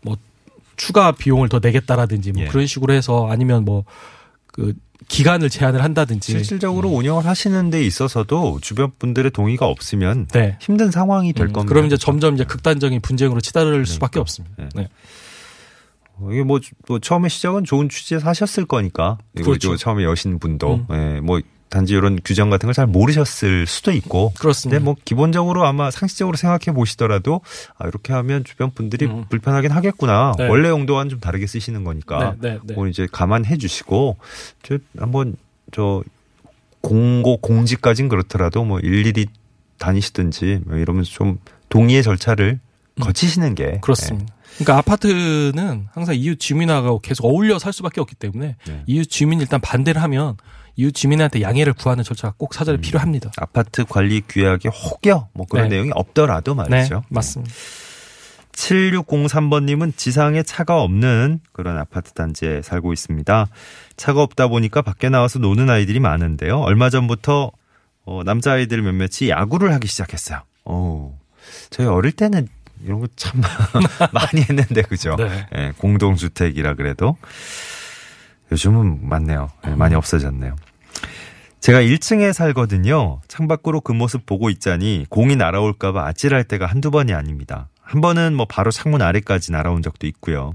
뭐 0.00 0.16
추가 0.76 1.12
비용을 1.12 1.50
더 1.50 1.58
내겠다라든지 1.62 2.32
뭐 2.32 2.44
예. 2.44 2.46
그런 2.46 2.66
식으로 2.66 2.94
해서 2.94 3.28
아니면 3.30 3.66
뭐그 3.66 4.72
기간을 5.08 5.50
제한을 5.50 5.82
한다든지. 5.82 6.32
실질적으로 6.32 6.88
운영을 6.88 7.26
하시는 7.26 7.70
데 7.70 7.84
있어서도 7.84 8.58
주변 8.62 8.90
분들의 8.98 9.30
동의가 9.32 9.66
없으면 9.66 10.28
네. 10.32 10.56
힘든 10.60 10.90
상황이 10.90 11.32
될 11.32 11.48
음, 11.48 11.52
겁니다. 11.52 11.68
그럼 11.68 11.86
이제 11.86 11.96
그렇죠? 11.96 12.04
점점 12.06 12.34
이제 12.34 12.44
극단적인 12.44 13.00
분쟁으로 13.00 13.40
치달을 13.40 13.86
수밖에 13.86 14.12
그러니까. 14.12 14.20
없습니다. 14.22 14.54
네. 14.56 14.68
네. 14.74 14.88
어, 16.20 16.28
이게 16.32 16.42
뭐, 16.42 16.60
뭐 16.86 16.98
처음에 16.98 17.28
시작은 17.28 17.64
좋은 17.64 17.88
취지에서 17.88 18.26
하셨을 18.26 18.66
거니까 18.66 19.18
이거 19.36 19.46
그렇죠. 19.46 19.70
저 19.70 19.76
처음에 19.76 20.04
여신 20.04 20.38
분도 20.38 20.84
음. 20.90 21.16
예, 21.16 21.20
뭐 21.20 21.40
단지 21.68 21.92
이런 21.92 22.18
규정 22.24 22.48
같은 22.48 22.66
걸 22.66 22.72
잘 22.72 22.86
모르셨을 22.86 23.66
수도 23.66 23.92
있고 23.92 24.32
그렇습니다. 24.38 24.78
근데 24.78 24.84
뭐 24.84 24.96
기본적으로 25.04 25.66
아마 25.66 25.90
상식적으로 25.90 26.36
생각해 26.36 26.74
보시더라도 26.74 27.40
아 27.76 27.86
이렇게 27.86 28.12
하면 28.14 28.44
주변 28.44 28.70
분들이 28.70 29.06
음. 29.06 29.24
불편하긴 29.28 29.70
하겠구나 29.70 30.32
네. 30.38 30.48
원래 30.48 30.68
용도와는 30.70 31.10
좀 31.10 31.20
다르게 31.20 31.46
쓰시는 31.46 31.84
거니까 31.84 32.36
네, 32.40 32.50
네, 32.52 32.58
네. 32.62 32.74
그걸 32.74 32.88
이제 32.88 33.06
감안해 33.10 33.58
주시고 33.58 34.16
저 34.62 34.78
한번 34.98 35.36
저 35.72 36.02
공고 36.80 37.36
공지까진 37.38 38.08
그렇더라도 38.08 38.64
뭐 38.64 38.80
일일이 38.80 39.26
다니시든지 39.78 40.60
뭐 40.64 40.76
이러면서 40.78 41.10
좀 41.10 41.38
동의의 41.68 42.02
절차를 42.02 42.60
음. 42.94 43.00
거치시는 43.02 43.54
게 43.54 43.78
그렇습니다. 43.82 44.34
그러니까 44.54 44.78
아파트는 44.78 45.88
항상 45.92 46.14
이웃 46.14 46.38
주민하고 46.38 47.00
계속 47.00 47.26
어울려 47.26 47.58
살 47.58 47.72
수밖에 47.72 48.00
없기 48.00 48.14
때문에 48.16 48.56
네. 48.66 48.82
이웃 48.86 49.04
주민이 49.04 49.42
일단 49.42 49.60
반대를 49.60 50.02
하면 50.02 50.36
이웃 50.76 50.92
주민한테 50.92 51.42
양해를 51.42 51.72
구하는 51.72 52.04
절차가 52.04 52.34
꼭 52.38 52.54
사전에 52.54 52.78
음. 52.78 52.80
필요합니다. 52.80 53.30
아파트 53.36 53.84
관리 53.84 54.20
규약에 54.20 54.68
혹여 54.68 55.28
뭐 55.34 55.46
그런 55.46 55.68
네. 55.68 55.76
내용이 55.76 55.90
없더라도 55.94 56.54
말이죠. 56.54 56.94
네, 56.94 57.02
맞습니다. 57.08 57.52
7603번님은 58.52 59.96
지상에 59.96 60.42
차가 60.42 60.82
없는 60.82 61.40
그런 61.52 61.78
아파트 61.78 62.12
단지에 62.12 62.62
살고 62.62 62.92
있습니다. 62.92 63.46
차가 63.96 64.22
없다 64.22 64.48
보니까 64.48 64.82
밖에 64.82 65.08
나와서 65.08 65.38
노는 65.38 65.70
아이들이 65.70 66.00
많은데요. 66.00 66.58
얼마 66.58 66.90
전부터 66.90 67.52
어, 68.04 68.22
남자아이들 68.24 68.82
몇몇이 68.82 69.28
야구를 69.28 69.72
하기 69.74 69.86
시작했어요. 69.86 70.40
오, 70.64 71.14
저희 71.70 71.86
어릴 71.86 72.12
때는 72.12 72.48
이런 72.84 73.00
거 73.00 73.06
참 73.16 73.40
많이 74.12 74.42
했는데, 74.42 74.82
그죠? 74.82 75.16
네. 75.16 75.46
예, 75.56 75.72
공동주택이라 75.78 76.74
그래도. 76.74 77.16
요즘은 78.52 79.08
많네요. 79.08 79.50
예, 79.66 79.70
많이 79.70 79.94
없어졌네요. 79.94 80.56
제가 81.60 81.80
1층에 81.82 82.32
살거든요. 82.32 83.20
창밖으로 83.28 83.80
그 83.80 83.92
모습 83.92 84.24
보고 84.26 84.48
있자니 84.48 85.06
공이 85.10 85.36
날아올까봐 85.36 86.06
아찔할 86.06 86.44
때가 86.44 86.66
한두 86.66 86.90
번이 86.90 87.12
아닙니다. 87.12 87.68
한 87.82 88.00
번은 88.00 88.34
뭐 88.34 88.46
바로 88.46 88.70
창문 88.70 89.02
아래까지 89.02 89.50
날아온 89.52 89.82
적도 89.82 90.06
있고요. 90.06 90.54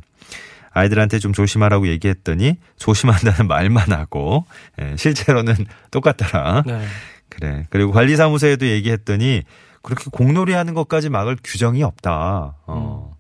아이들한테 0.71 1.19
좀 1.19 1.33
조심하라고 1.33 1.87
얘기했더니 1.87 2.57
조심한다는 2.77 3.45
말만 3.47 3.91
하고 3.91 4.45
예, 4.81 4.95
실제로는 4.97 5.53
똑같더라. 5.91 6.63
네. 6.65 6.85
그래. 7.29 7.67
그리고 7.69 7.91
관리사무소에도 7.91 8.65
얘기했더니 8.67 9.43
그렇게 9.83 10.05
공놀이 10.11 10.53
하는 10.53 10.73
것까지 10.73 11.09
막을 11.09 11.37
규정이 11.43 11.83
없다. 11.83 12.55
어. 12.65 13.13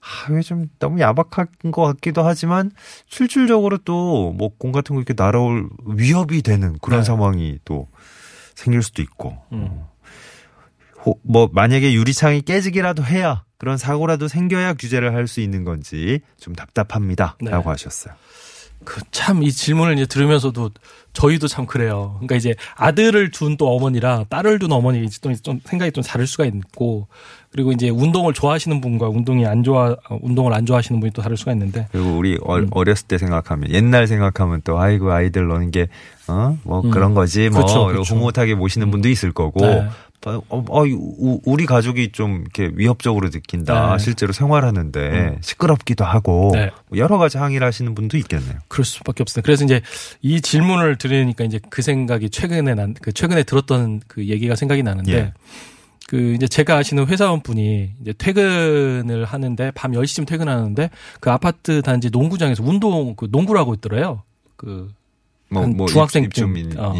아, 0.00 0.32
왜 0.32 0.40
좀 0.40 0.68
너무 0.78 1.00
야박한 1.00 1.48
것 1.72 1.82
같기도 1.82 2.22
하지만 2.24 2.70
실질적으로 3.08 3.76
또 3.78 4.32
뭐 4.38 4.50
공 4.56 4.70
같은 4.72 4.94
거 4.94 5.00
이렇게 5.02 5.14
날아올 5.20 5.68
위협이 5.84 6.42
되는 6.42 6.78
그런 6.80 7.00
네. 7.00 7.04
상황이 7.04 7.58
또 7.64 7.88
생길 8.54 8.82
수도 8.82 9.02
있고. 9.02 9.36
음. 9.52 9.82
호- 11.04 11.18
뭐 11.22 11.48
만약에 11.52 11.92
유리창이 11.92 12.42
깨지기라도 12.42 13.04
해야 13.04 13.44
그런 13.58 13.76
사고라도 13.78 14.28
생겨야 14.28 14.74
규제를 14.74 15.14
할 15.14 15.26
수 15.26 15.40
있는 15.40 15.64
건지 15.64 16.20
좀 16.38 16.54
답답합니다라고 16.54 17.40
네. 17.44 17.50
하셨어요. 17.68 18.14
그 18.84 19.00
참 19.10 19.42
이 19.42 19.50
질문을 19.50 19.94
이제 19.94 20.06
들으면서도 20.06 20.70
저희도 21.16 21.48
참 21.48 21.64
그래요. 21.66 22.12
그러니까 22.18 22.36
이제 22.36 22.54
아들을 22.76 23.30
둔 23.30 23.56
또 23.56 23.74
어머니랑 23.74 24.26
딸을 24.28 24.58
둔 24.58 24.70
어머니 24.72 25.02
이제 25.04 25.18
또 25.22 25.32
좀 25.42 25.60
생각이 25.64 25.92
좀 25.92 26.04
다를 26.04 26.26
수가 26.26 26.44
있고 26.44 27.08
그리고 27.50 27.72
이제 27.72 27.88
운동을 27.88 28.34
좋아하시는 28.34 28.80
분과 28.82 29.08
운동이 29.08 29.46
안 29.46 29.62
좋아 29.62 29.96
어, 30.10 30.18
운동을 30.20 30.52
안 30.52 30.66
좋아하시는 30.66 31.00
분이 31.00 31.12
또 31.12 31.22
다를 31.22 31.36
수가 31.38 31.52
있는데 31.52 31.88
그리고 31.92 32.10
우리 32.18 32.38
어, 32.42 32.56
음. 32.58 32.68
어렸을 32.70 33.06
때 33.06 33.16
생각하면 33.16 33.70
옛날 33.70 34.06
생각하면 34.06 34.60
또 34.64 34.78
아이고 34.78 35.10
아이들 35.10 35.46
노는 35.46 35.70
게어뭐 35.70 36.80
음. 36.84 36.90
그런 36.90 37.14
거지 37.14 37.48
뭐 37.48 37.64
그리고 37.64 38.02
그쵸. 38.02 38.14
흐뭇하게 38.14 38.54
모시는 38.54 38.90
분도 38.90 39.08
있을 39.08 39.32
거고 39.32 39.64
네. 39.64 39.88
어, 40.26 40.40
어, 40.48 40.64
어, 40.68 40.82
우- 40.84 41.40
우리 41.44 41.66
가족이 41.66 42.10
좀 42.10 42.42
이렇게 42.42 42.70
위협적으로 42.74 43.30
느낀다 43.30 43.96
네. 43.96 44.02
실제로 44.02 44.32
생활하는데 44.32 45.00
음. 45.00 45.38
시끄럽기도 45.40 46.04
하고 46.04 46.50
네. 46.52 46.70
뭐 46.88 46.98
여러 46.98 47.16
가지 47.16 47.38
항의를 47.38 47.64
하시는 47.66 47.94
분도 47.94 48.16
있겠네요. 48.18 48.58
그럴 48.68 48.84
수밖에 48.84 49.22
없어요. 49.22 49.42
그래서 49.44 49.64
이제 49.64 49.80
이 50.22 50.40
질문을 50.40 50.96
들으니까 50.98 51.44
이제 51.44 51.60
그 51.70 51.80
생각이 51.82 52.30
최근에 52.30 52.74
난 52.74 52.94
그 53.00 53.12
최근에 53.12 53.42
들었던 53.44 54.00
그 54.08 54.26
얘기가 54.26 54.56
생각이 54.56 54.82
나는데 54.82 55.12
예. 55.12 55.32
그 56.08 56.34
이제 56.34 56.46
제가 56.48 56.76
아시는 56.76 57.06
회사원 57.06 57.40
분이 57.42 57.90
이제 58.00 58.12
퇴근을 58.16 59.24
하는데 59.24 59.70
밤 59.72 59.92
10시쯤 59.92 60.26
퇴근하는데 60.26 60.90
그 61.20 61.30
아파트 61.30 61.82
단지 61.82 62.10
농구장에서 62.10 62.62
운동 62.64 63.14
그 63.16 63.28
농구를 63.30 63.60
하고 63.60 63.74
있더래요. 63.74 64.22
그 64.56 64.88
뭐, 65.48 65.62
한뭐 65.62 65.86
중학생쯤, 65.86 66.56
입- 66.56 66.76
어. 66.76 66.92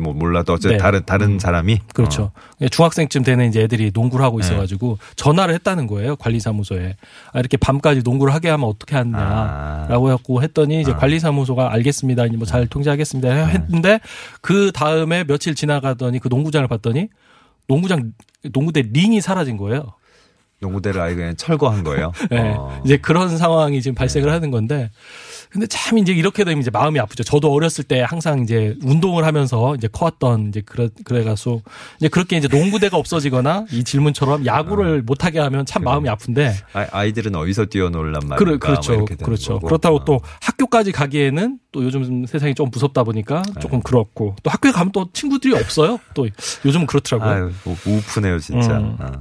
뭐 0.00 0.14
몰라도 0.14 0.54
어쨌든 0.54 0.72
네. 0.72 0.76
다른 0.78 1.02
다른 1.04 1.32
음. 1.32 1.38
사람이 1.38 1.78
그렇죠. 1.92 2.32
어. 2.58 2.66
중학생쯤 2.68 3.22
되는 3.22 3.46
이제 3.48 3.60
애들이 3.60 3.90
농구를 3.92 4.24
하고 4.24 4.40
네. 4.40 4.46
있어가지고 4.46 4.96
전화를 5.16 5.52
했다는 5.56 5.86
거예요. 5.88 6.16
관리사무소에. 6.16 6.96
아, 7.32 7.38
이렇게 7.38 7.58
밤까지 7.58 8.00
농구를 8.02 8.32
하게 8.32 8.48
하면 8.48 8.66
어떻게 8.68 8.96
하느냐. 8.96 9.18
아. 9.20 9.86
라고 9.90 10.10
했고 10.10 10.42
했더니 10.42 10.80
이제 10.80 10.92
아. 10.92 10.96
관리사무소가 10.96 11.70
알겠습니다. 11.72 12.24
뭐 12.36 12.46
잘 12.46 12.66
통제하겠습니다. 12.66 13.28
했는데 13.46 14.00
그 14.40 14.72
다음에 14.72 15.24
며칠 15.24 15.54
지나가더니 15.54 16.18
그 16.18 16.28
농구장을 16.28 16.66
봤더니 16.68 17.08
농구장 17.68 18.12
농구대 18.52 18.82
링이 18.90 19.20
사라진 19.20 19.56
거예요. 19.58 19.92
농구대를 20.62 21.00
아예 21.00 21.14
그냥 21.14 21.36
철거한 21.36 21.84
거예요. 21.84 22.12
네. 22.30 22.54
어. 22.56 22.80
이제 22.84 22.96
그런 22.96 23.36
상황이 23.36 23.82
지금 23.82 23.94
발생을 23.94 24.32
하는 24.32 24.50
건데 24.50 24.90
근데 25.50 25.66
참 25.66 25.98
이제 25.98 26.12
이렇게 26.12 26.44
되면 26.44 26.62
이제 26.62 26.70
마음이 26.70 26.98
아프죠. 26.98 27.24
저도 27.24 27.52
어렸을 27.52 27.84
때 27.84 28.00
항상 28.00 28.40
이제 28.40 28.74
운동을 28.82 29.26
하면서 29.26 29.74
이제 29.74 29.86
커왔던 29.86 30.48
이제 30.48 30.62
그래 30.64 30.88
그래가서 31.04 31.60
이제 31.98 32.08
그렇게 32.08 32.38
이제 32.38 32.48
농구대가 32.48 32.96
없어지거나 32.96 33.66
이 33.70 33.84
질문처럼 33.84 34.46
야구를 34.46 35.02
못 35.02 35.24
하게 35.26 35.40
하면 35.40 35.66
참 35.66 35.84
마음이 35.84 36.08
아픈데 36.08 36.54
아, 36.72 36.86
아이들은 36.90 37.34
어디서 37.34 37.66
뛰어놀란 37.66 38.22
말인가 38.26 38.36
그래, 38.36 38.50
뭐 38.52 38.58
그렇죠. 38.58 39.04
되는 39.04 39.16
그렇죠. 39.18 39.54
거고. 39.54 39.66
그렇다고 39.66 39.96
어. 39.96 40.04
또 40.04 40.20
학교까지 40.40 40.92
가기에는 40.92 41.58
또 41.70 41.84
요즘 41.84 42.24
세상이 42.24 42.54
좀 42.54 42.70
무섭다 42.72 43.04
보니까 43.04 43.42
조금 43.60 43.78
네. 43.78 43.82
그렇고 43.84 44.36
또 44.42 44.50
학교에 44.50 44.72
가면 44.72 44.92
또 44.92 45.08
친구들이 45.12 45.54
없어요. 45.54 45.98
또 46.14 46.26
요즘 46.64 46.82
은 46.82 46.86
그렇더라고요. 46.86 47.30
아유, 47.30 47.52
뭐 47.64 47.76
우프네요 47.84 48.38
진짜. 48.38 48.78
음. 48.78 48.96
아. 49.00 49.12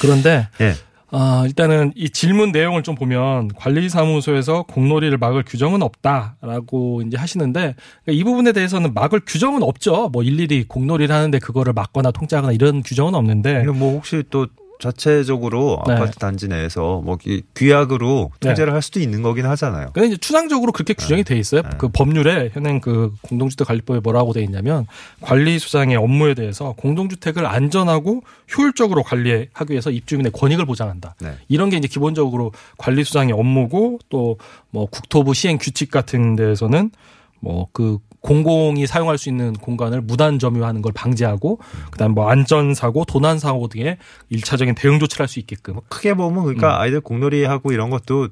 그런데 0.00 0.48
예. 0.60 0.74
아, 1.16 1.44
일단은 1.46 1.92
이 1.94 2.10
질문 2.10 2.50
내용을 2.50 2.82
좀 2.82 2.96
보면 2.96 3.48
관리사무소에서 3.54 4.64
공놀이를 4.64 5.16
막을 5.16 5.44
규정은 5.46 5.80
없다라고 5.80 7.02
이제 7.06 7.16
하시는데 7.16 7.76
그러니까 8.04 8.20
이 8.20 8.24
부분에 8.24 8.50
대해서는 8.50 8.94
막을 8.94 9.20
규정은 9.24 9.62
없죠. 9.62 10.08
뭐 10.08 10.24
일일이 10.24 10.64
공놀이를 10.66 11.14
하는데 11.14 11.38
그거를 11.38 11.72
막거나 11.72 12.10
통제하거나 12.10 12.52
이런 12.52 12.82
규정은 12.82 13.14
없는데 13.14 13.62
뭐 13.66 13.92
혹시 13.92 14.24
또 14.28 14.48
자체적으로 14.84 15.82
네. 15.86 15.94
아파트 15.94 16.16
단지 16.18 16.48
내에서 16.48 17.00
뭐 17.04 17.18
이- 17.26 17.42
규약으로 17.54 18.30
통제를 18.40 18.72
할 18.72 18.82
수도 18.82 19.00
있는 19.00 19.22
거긴 19.22 19.46
하잖아요. 19.46 19.90
근데 19.92 20.08
이제 20.08 20.16
추상적으로 20.16 20.72
그렇게 20.72 20.94
규정이 20.94 21.24
돼 21.24 21.38
있어요. 21.38 21.62
네. 21.62 21.68
그 21.78 21.88
법률에 21.88 22.50
현행 22.52 22.80
그 22.80 23.12
공동주택 23.22 23.66
관리법에 23.66 24.00
뭐라고 24.00 24.32
돼 24.32 24.42
있냐면 24.42 24.86
관리소장의 25.22 25.96
업무에 25.96 26.34
대해서 26.34 26.72
공동주택을 26.76 27.46
안전하고 27.46 28.22
효율적으로 28.56 29.02
관리하기 29.02 29.70
위해서 29.70 29.90
입주민의 29.90 30.32
권익을 30.32 30.66
보장한다. 30.66 31.14
네. 31.20 31.32
이런 31.48 31.70
게 31.70 31.76
이제 31.76 31.88
기본적으로 31.88 32.52
관리소장의 32.78 33.32
업무고 33.32 33.98
또 34.08 34.36
뭐 34.70 34.86
국토부 34.86 35.34
시행 35.34 35.56
규칙 35.58 35.88
같은 35.92 36.34
데에서는 36.34 36.90
뭐그 37.38 37.98
공공이 38.24 38.86
사용할 38.86 39.18
수 39.18 39.28
있는 39.28 39.52
공간을 39.52 40.00
무단 40.00 40.38
점유하는 40.38 40.80
걸 40.80 40.92
방지하고 40.92 41.60
그다음 41.90 42.12
뭐 42.14 42.30
안전 42.30 42.72
사고, 42.74 43.04
도난 43.04 43.38
사고 43.38 43.68
등의 43.68 43.98
일차적인 44.30 44.74
대응 44.74 44.98
조치를 44.98 45.22
할 45.24 45.28
수 45.28 45.38
있게끔 45.40 45.76
크게 45.90 46.14
보면 46.14 46.42
그러니까 46.44 46.80
아이들 46.80 47.00
공놀이 47.02 47.44
하고 47.44 47.70
이런 47.72 47.90
것도 47.90 48.22
음. 48.22 48.28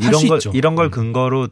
할 0.00 0.08
이런 0.08 0.20
수걸 0.20 0.38
있죠. 0.38 0.50
이런 0.54 0.74
걸 0.74 0.86
음. 0.86 0.90
근거로 0.90 1.48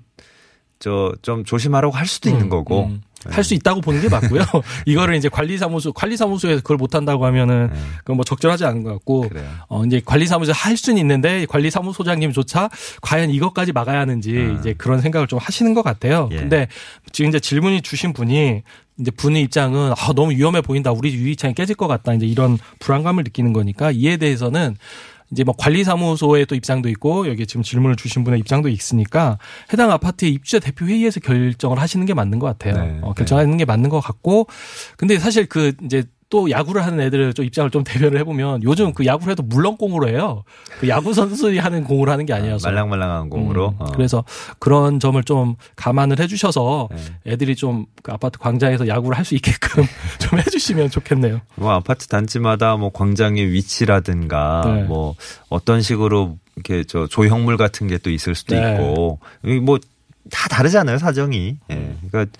저 0.80 1.12
좀 1.22 1.44
조심하라고 1.44 1.94
할 1.94 2.06
수도 2.06 2.28
있는 2.28 2.48
거고. 2.48 2.86
음. 2.86 3.02
할 3.28 3.44
수 3.44 3.54
있다고 3.54 3.80
보는 3.80 4.00
게 4.00 4.08
맞고요. 4.08 4.42
이거를 4.86 5.14
이제 5.16 5.28
관리사무소 5.28 5.92
관리사무소에서 5.92 6.62
그걸 6.62 6.76
못 6.76 6.94
한다고 6.94 7.26
하면은 7.26 7.70
네. 7.72 7.78
그건 7.98 8.16
뭐 8.16 8.24
적절하지 8.24 8.64
않은 8.64 8.82
것 8.82 8.92
같고 8.92 9.28
그래요. 9.28 9.46
어 9.68 9.84
이제 9.84 10.00
관리사무소 10.04 10.52
할 10.52 10.76
수는 10.76 10.98
있는데 10.98 11.46
관리사무소장님조차 11.46 12.70
과연 13.02 13.30
이것까지 13.30 13.72
막아야 13.72 14.00
하는지 14.00 14.32
음. 14.32 14.56
이제 14.58 14.74
그런 14.76 15.00
생각을 15.00 15.26
좀 15.26 15.38
하시는 15.38 15.74
것 15.74 15.82
같아요. 15.82 16.28
예. 16.32 16.36
근데 16.36 16.68
지금 17.12 17.28
이제 17.28 17.40
질문이 17.40 17.82
주신 17.82 18.12
분이 18.12 18.62
이제 18.98 19.10
분의 19.10 19.42
입장은 19.42 19.92
아 19.96 20.12
너무 20.14 20.30
위험해 20.30 20.60
보인다. 20.60 20.92
우리 20.92 21.14
유리창이 21.14 21.54
깨질 21.54 21.74
것 21.74 21.88
같다. 21.88 22.12
이제 22.12 22.26
이런 22.26 22.58
불안감을 22.80 23.24
느끼는 23.24 23.52
거니까 23.52 23.90
이에 23.90 24.16
대해서는 24.18 24.76
이제 25.32 25.44
뭐 25.44 25.54
관리사무소의 25.56 26.46
또 26.46 26.54
입장도 26.54 26.88
있고 26.90 27.28
여기 27.28 27.46
지금 27.46 27.62
질문을 27.62 27.96
주신 27.96 28.24
분의 28.24 28.40
입장도 28.40 28.68
있으니까 28.68 29.38
해당 29.72 29.90
아파트의 29.90 30.32
입주자 30.32 30.58
대표 30.58 30.86
회의에서 30.86 31.20
결정을 31.20 31.78
하시는 31.78 32.04
게 32.04 32.14
맞는 32.14 32.38
것 32.38 32.46
같아요. 32.46 32.84
네, 32.84 32.98
어, 33.02 33.12
결정하는 33.14 33.56
게 33.56 33.64
맞는 33.64 33.90
것 33.90 34.00
같고 34.00 34.46
근데 34.96 35.18
사실 35.18 35.46
그 35.46 35.72
이제 35.84 36.04
또 36.30 36.48
야구를 36.50 36.84
하는 36.86 37.00
애들을 37.00 37.34
좀 37.34 37.44
입장을 37.44 37.70
좀 37.70 37.82
대변을 37.84 38.18
해보면 38.20 38.62
요즘 38.62 38.94
그 38.94 39.04
야구를 39.04 39.32
해도 39.32 39.42
물렁공으로 39.42 40.08
해요. 40.08 40.44
그 40.78 40.88
야구 40.88 41.12
선수들이 41.12 41.58
하는 41.58 41.84
공을 41.84 42.08
하는 42.08 42.24
게 42.24 42.32
아니어서. 42.32 42.68
말랑말랑한 42.68 43.28
공으로. 43.30 43.70
음, 43.70 43.74
어. 43.80 43.84
그래서 43.92 44.24
그런 44.60 45.00
점을 45.00 45.22
좀 45.24 45.56
감안을 45.76 46.20
해주셔서 46.20 46.88
네. 46.92 47.32
애들이 47.32 47.56
좀 47.56 47.86
그 48.02 48.12
아파트 48.12 48.38
광장에서 48.38 48.88
야구를 48.88 49.18
할 49.18 49.24
수 49.24 49.34
있게끔 49.34 49.84
좀 50.18 50.38
해주시면 50.38 50.88
좋겠네요. 50.90 51.40
뭐 51.56 51.72
아파트 51.72 52.06
단지마다 52.06 52.76
뭐 52.76 52.90
광장의 52.90 53.50
위치라든가 53.52 54.62
네. 54.64 54.82
뭐 54.84 55.14
어떤 55.50 55.82
식으로 55.82 56.38
이렇게 56.56 56.84
저 56.84 57.06
조형물 57.06 57.56
같은 57.58 57.88
게 57.88 57.98
또 57.98 58.08
있을 58.10 58.34
수도 58.34 58.54
네. 58.54 58.72
있고 58.74 59.18
뭐 59.62 59.78
다 60.30 60.48
다르잖아요 60.48 60.98
사정이. 60.98 61.56
예. 61.70 61.94
그러니까 62.10 62.30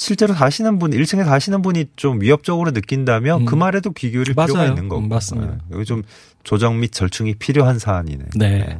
실제로 0.00 0.32
사시는 0.32 0.78
분 0.78 0.92
1층에 0.92 1.26
사시는 1.26 1.60
분이 1.60 1.84
좀 1.94 2.22
위협적으로 2.22 2.70
느낀다면 2.70 3.42
음. 3.42 3.44
그 3.44 3.54
말에도 3.54 3.92
귀 3.92 4.10
기울일 4.10 4.32
필요가 4.34 4.54
맞아요. 4.54 4.68
있는 4.70 4.88
거고. 4.88 5.02
음, 5.02 5.08
맞습니다. 5.10 5.52
예. 5.52 5.74
여기 5.74 5.84
좀 5.84 6.02
조정 6.42 6.80
및 6.80 6.90
절충이 6.90 7.34
필요한 7.34 7.78
사안이네. 7.78 8.24
네. 8.34 8.46
예. 8.66 8.78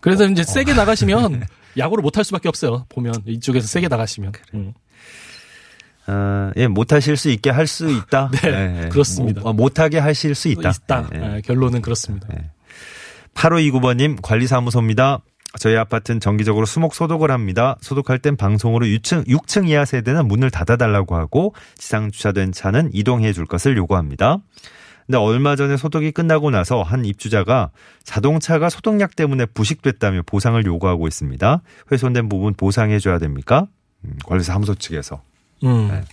그래서 0.00 0.24
어. 0.24 0.26
이제 0.26 0.42
세게 0.42 0.74
나가시면 0.74 1.44
야구를 1.78 2.02
못 2.02 2.16
할 2.16 2.24
수밖에 2.24 2.48
없어요. 2.48 2.86
보면 2.88 3.14
이쪽에서 3.26 3.68
세게 3.68 3.86
나가시면. 3.86 4.32
음. 4.54 4.72
어, 6.08 6.50
예, 6.56 6.66
못하실 6.66 7.16
수 7.16 7.30
있게 7.30 7.50
할 7.50 7.68
수 7.68 7.88
있다. 7.88 8.30
네, 8.42 8.48
예, 8.48 8.84
예. 8.84 8.88
그렇습니다. 8.88 9.42
뭐, 9.42 9.52
못하게 9.52 9.98
하실 9.98 10.34
수 10.34 10.48
있다. 10.48 10.70
있다. 10.70 11.08
예, 11.14 11.18
예. 11.20 11.36
예, 11.36 11.40
결론은 11.42 11.82
그렇습니다. 11.82 12.26
8529번님 13.34 14.18
관리사무소입니다. 14.22 15.20
저희 15.58 15.76
아파트는 15.76 16.20
정기적으로 16.20 16.66
수목 16.66 16.94
소독을 16.94 17.30
합니다. 17.30 17.76
소독할 17.80 18.18
땐 18.18 18.36
방송으로 18.36 18.86
6층, 18.86 19.26
6층 19.26 19.68
이하 19.68 19.84
세대는 19.84 20.28
문을 20.28 20.50
닫아달라고 20.50 21.16
하고 21.16 21.54
지상 21.76 22.10
주차된 22.10 22.52
차는 22.52 22.90
이동해 22.92 23.32
줄 23.32 23.46
것을 23.46 23.76
요구합니다. 23.76 24.38
근데 25.06 25.16
얼마 25.16 25.56
전에 25.56 25.78
소독이 25.78 26.12
끝나고 26.12 26.50
나서 26.50 26.82
한 26.82 27.06
입주자가 27.06 27.70
자동차가 28.04 28.68
소독약 28.68 29.16
때문에 29.16 29.46
부식됐다며 29.46 30.22
보상을 30.26 30.62
요구하고 30.66 31.08
있습니다. 31.08 31.62
훼손된 31.90 32.28
부분 32.28 32.52
보상해 32.52 32.98
줘야 32.98 33.18
됩니까? 33.18 33.66
음, 34.04 34.16
관리사무소 34.26 34.74
측에서. 34.74 35.22
음. 35.64 35.88
네. 35.90 36.04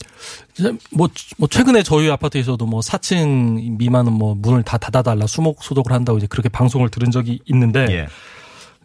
이제 0.58 0.72
뭐, 0.92 1.10
뭐 1.38 1.48
최근에 1.50 1.84
저희 1.84 2.10
아파트에서도 2.10 2.66
뭐 2.66 2.80
4층 2.80 3.78
미만은 3.78 4.14
뭐 4.14 4.34
문을 4.34 4.64
다 4.64 4.78
닫아달라 4.78 5.28
수목 5.28 5.62
소독을 5.62 5.92
한다고 5.92 6.18
이제 6.18 6.28
그렇게 6.28 6.48
방송을 6.48 6.90
들은 6.90 7.12
적이 7.12 7.42
있는데 7.46 7.86
예. 7.92 8.08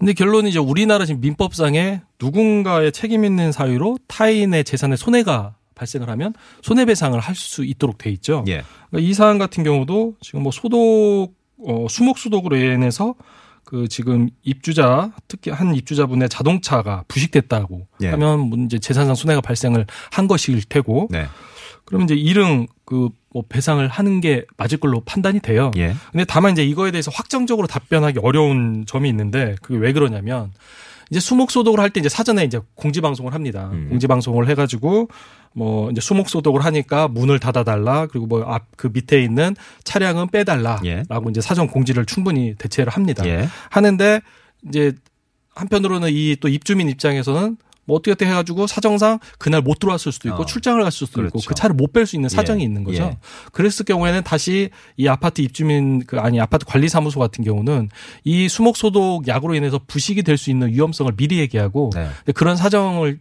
근데 0.00 0.14
결론은 0.14 0.48
이제 0.48 0.58
우리나라 0.58 1.04
지금 1.04 1.20
민법상에 1.20 2.00
누군가의 2.18 2.90
책임 2.90 3.24
있는 3.24 3.52
사유로 3.52 3.98
타인의 4.08 4.64
재산에 4.64 4.96
손해가 4.96 5.56
발생을 5.74 6.08
하면 6.08 6.32
손해배상을 6.62 7.18
할 7.20 7.34
수 7.36 7.64
있도록 7.64 7.98
돼 7.98 8.10
있죠. 8.10 8.44
예. 8.48 8.62
그러니까 8.88 9.08
이 9.08 9.12
사안 9.14 9.38
같은 9.38 9.62
경우도 9.62 10.16
지금 10.22 10.42
뭐 10.42 10.52
소독 10.52 11.34
어, 11.66 11.86
수목 11.88 12.18
소독으로 12.18 12.56
인해서 12.56 13.14
그 13.64 13.88
지금 13.88 14.30
입주자 14.42 15.12
특히 15.28 15.50
한 15.50 15.74
입주자분의 15.74 16.28
자동차가 16.30 17.04
부식됐다고 17.06 17.86
예. 18.02 18.08
하면 18.08 18.40
문제 18.40 18.78
재산상 18.78 19.14
손해가 19.14 19.42
발생을 19.42 19.86
한 20.10 20.26
것일 20.26 20.64
테고 20.64 21.08
네. 21.10 21.26
그러면 21.90 22.06
이제 22.08 22.14
이릉 22.14 22.66
그뭐 22.86 23.44
배상을 23.48 23.86
하는 23.86 24.20
게 24.20 24.44
맞을 24.56 24.78
걸로 24.78 25.00
판단이 25.00 25.40
돼요. 25.40 25.70
예. 25.76 25.94
근데 26.12 26.24
다만 26.24 26.52
이제 26.52 26.64
이거에 26.64 26.90
대해서 26.90 27.10
확정적으로 27.12 27.66
답변하기 27.66 28.20
어려운 28.22 28.84
점이 28.86 29.08
있는데 29.10 29.56
그게 29.60 29.78
왜 29.78 29.92
그러냐면 29.92 30.52
이제 31.10 31.18
수목 31.20 31.50
소독을 31.50 31.80
할 31.80 31.90
때 31.90 31.98
이제 32.00 32.08
사전에 32.08 32.44
이제 32.44 32.60
공지 32.76 33.00
방송을 33.00 33.34
합니다. 33.34 33.70
음. 33.72 33.88
공지 33.90 34.06
방송을 34.06 34.48
해가지고 34.48 35.08
뭐 35.52 35.90
이제 35.90 36.00
수목 36.00 36.28
소독을 36.28 36.64
하니까 36.64 37.08
문을 37.08 37.40
닫아달라 37.40 38.06
그리고 38.06 38.26
뭐 38.26 38.42
앞 38.44 38.66
그 38.76 38.88
밑에 38.92 39.20
있는 39.22 39.56
차량은 39.82 40.28
빼달라라고 40.28 40.86
예. 40.86 41.02
이제 41.30 41.40
사전 41.40 41.66
공지를 41.66 42.06
충분히 42.06 42.54
대체를 42.56 42.92
합니다. 42.92 43.26
예. 43.26 43.48
하는데 43.70 44.20
이제 44.68 44.92
한편으로는 45.56 46.10
이 46.12 46.36
또 46.40 46.46
입주민 46.48 46.88
입장에서는 46.88 47.56
뭐 47.90 47.96
어떻게 47.96 48.12
어떻게 48.12 48.30
해가지고 48.30 48.68
사정상 48.68 49.18
그날 49.38 49.62
못 49.62 49.80
들어왔을 49.80 50.12
수도 50.12 50.28
있고 50.28 50.42
어. 50.42 50.46
출장을 50.46 50.80
갔을 50.82 51.06
수도 51.08 51.22
있고 51.22 51.30
그렇죠. 51.32 51.48
그 51.48 51.54
차를 51.54 51.74
못 51.74 51.92
뺄 51.92 52.06
수 52.06 52.14
있는 52.14 52.28
사정이 52.28 52.60
예. 52.60 52.64
있는 52.64 52.84
거죠. 52.84 53.02
예. 53.02 53.18
그랬을 53.52 53.84
경우에는 53.84 54.22
다시 54.22 54.70
이 54.96 55.08
아파트 55.08 55.40
입주민 55.42 56.04
그 56.06 56.20
아니 56.20 56.40
아파트 56.40 56.64
관리사무소 56.66 57.18
같은 57.18 57.42
경우는 57.42 57.88
이 58.22 58.48
수목 58.48 58.76
소독 58.76 59.26
약으로 59.26 59.54
인해서 59.56 59.80
부식이 59.86 60.22
될 60.22 60.38
수 60.40 60.50
있는 60.50 60.68
위험성을 60.68 61.12
미리 61.16 61.38
얘기하고 61.40 61.90
네. 61.94 62.08
그런 62.32 62.56
사정을 62.56 63.18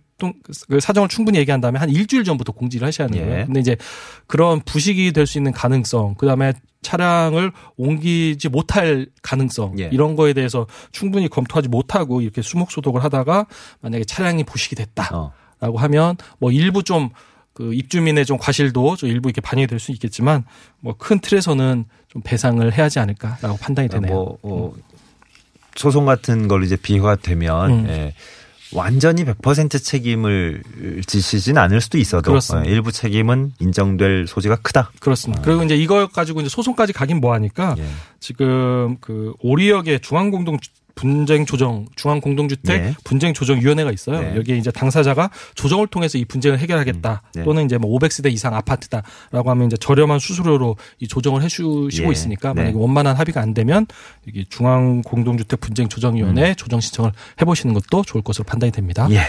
사정을 0.79 1.09
충분히 1.09 1.39
얘기한 1.39 1.61
다음에 1.61 1.79
한 1.79 1.89
일주일 1.89 2.23
전부터 2.23 2.51
공지를 2.53 2.87
하셔야 2.87 3.07
하는 3.07 3.17
예. 3.19 3.25
거예요. 3.25 3.45
근데 3.45 3.59
이제 3.59 3.77
그런 4.27 4.61
부식이 4.61 5.11
될 5.11 5.27
수 5.27 5.37
있는 5.37 5.51
가능성, 5.51 6.15
그 6.17 6.25
다음에 6.25 6.53
차량을 6.81 7.51
옮기지 7.77 8.49
못할 8.49 9.07
가능성 9.21 9.79
예. 9.79 9.89
이런 9.91 10.15
거에 10.15 10.33
대해서 10.33 10.65
충분히 10.91 11.27
검토하지 11.27 11.67
못하고 11.69 12.21
이렇게 12.21 12.41
수목 12.41 12.71
소독을 12.71 13.03
하다가 13.03 13.47
만약에 13.81 14.05
차량이 14.05 14.43
부식이 14.43 14.75
됐다라고 14.75 15.31
어. 15.59 15.77
하면 15.77 16.15
뭐 16.39 16.51
일부 16.51 16.83
좀 16.83 17.09
그 17.59 17.73
입주민의 17.73 18.25
좀 18.25 18.37
과실도 18.37 18.95
좀 18.95 19.09
일부 19.09 19.27
이렇게 19.27 19.41
반영이 19.41 19.67
될 19.67 19.79
수 19.79 19.91
있겠지만 19.91 20.45
뭐 20.79 20.93
큰 20.97 21.19
틀에서는 21.19 21.83
좀 22.07 22.21
배상을 22.23 22.71
해야 22.73 22.85
하지 22.85 22.99
않을까라고 22.99 23.57
판단이 23.57 23.89
되네요. 23.89 24.13
뭐 24.13 24.37
어, 24.43 24.73
소송 25.75 26.05
같은 26.05 26.47
걸로 26.47 26.63
이제 26.63 26.77
비화가 26.77 27.17
되면 27.17 27.71
음. 27.71 27.85
예, 27.89 28.13
완전히 28.73 29.23
100% 29.25 29.83
책임을 29.83 30.63
지시진 31.07 31.57
않을 31.57 31.81
수도 31.81 31.97
있어도 31.97 32.31
그렇습니다. 32.31 32.69
예, 32.69 32.73
일부 32.73 32.91
책임은 32.91 33.53
인정될 33.59 34.27
소지가 34.27 34.57
크다. 34.57 34.91
그렇습니다. 34.99 35.41
그리고 35.43 35.63
이제 35.63 35.75
이걸 35.75 36.07
가지고 36.07 36.41
이제 36.41 36.49
소송까지 36.49 36.93
가긴 36.93 37.19
뭐하니까 37.19 37.75
예. 37.77 37.85
지금 38.19 38.97
그 39.01 39.33
오리역의 39.39 40.01
중앙공동 40.01 40.57
분쟁 40.99 41.45
조정 41.45 41.85
중앙 41.95 42.19
공동주택 42.19 42.83
예. 42.83 42.93
분쟁 43.05 43.33
조정 43.33 43.61
위원회가 43.61 43.89
있어요. 43.89 44.19
네. 44.19 44.35
여기에 44.35 44.57
이제 44.57 44.69
당사자가 44.69 45.29
조정을 45.55 45.87
통해서 45.87 46.17
이 46.17 46.25
분쟁을 46.25 46.59
해결하겠다. 46.59 47.21
음, 47.23 47.31
네. 47.35 47.43
또는 47.45 47.63
이제 47.63 47.77
뭐 47.77 47.97
500세대 47.97 48.29
이상 48.33 48.53
아파트다라고 48.53 49.49
하면 49.49 49.67
이제 49.67 49.77
저렴한 49.77 50.19
수수료로 50.19 50.75
이 50.99 51.07
조정을 51.07 51.41
해주시고 51.43 52.07
예. 52.07 52.11
있으니까 52.11 52.49
네. 52.53 52.61
만약에 52.63 52.77
원만한 52.77 53.15
합의가 53.15 53.39
안 53.39 53.53
되면 53.53 53.87
여기 54.27 54.45
중앙 54.49 55.01
공동주택 55.01 55.61
분쟁 55.61 55.87
조정위원회 55.87 56.55
조정 56.55 56.81
신청을 56.81 57.13
해보시는 57.39 57.73
것도 57.75 58.03
좋을 58.03 58.21
것으로 58.21 58.43
판단이 58.43 58.73
됩니다. 58.73 59.07
음. 59.07 59.13
예. 59.13 59.21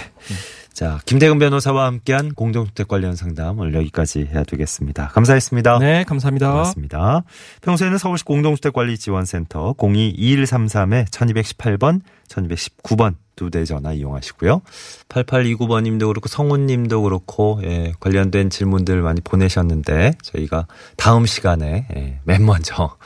자, 0.72 0.98
김대근 1.04 1.38
변호사와 1.38 1.85
함께한 1.87 2.33
공동주택 2.35 2.88
관련 2.88 3.14
상담 3.16 3.59
오늘 3.59 3.74
여기까지 3.74 4.26
해야 4.33 4.44
되겠습니다. 4.44 5.09
감사했습니다. 5.09 5.78
네, 5.78 6.04
감사합니다. 6.04 6.50
고맙습니다. 6.52 7.24
평소에는 7.61 7.98
서울시 7.98 8.24
공동주택관리지원센터 8.24 9.74
022133-1218번, 9.74 12.00
1219번 12.28 13.14
두 13.37 13.50
대 13.50 13.64
전화 13.64 13.92
이용하시고요. 13.94 14.61
8829번님도 15.09 16.09
그렇고 16.09 16.28
성훈님도 16.28 17.00
그렇고 17.02 17.59
예, 17.64 17.94
관련된 17.98 18.50
질문들 18.50 19.00
많이 19.00 19.22
보내셨는데 19.22 20.12
저희가 20.22 20.66
다음 20.96 21.24
시간에 21.24 21.87
예, 21.96 22.18
맨 22.24 22.44
먼저 22.44 22.96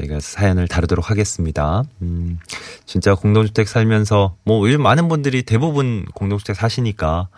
저희가 0.00 0.20
사연을 0.20 0.68
다루도록 0.68 1.10
하겠습니다. 1.10 1.82
음, 2.02 2.38
진짜 2.86 3.14
공동주택 3.14 3.68
살면서 3.68 4.36
뭐 4.44 4.66
요즘 4.68 4.82
많은 4.82 5.08
분들이 5.08 5.42
대부분 5.42 6.04
공동주택 6.14 6.56
사시니까 6.56 7.28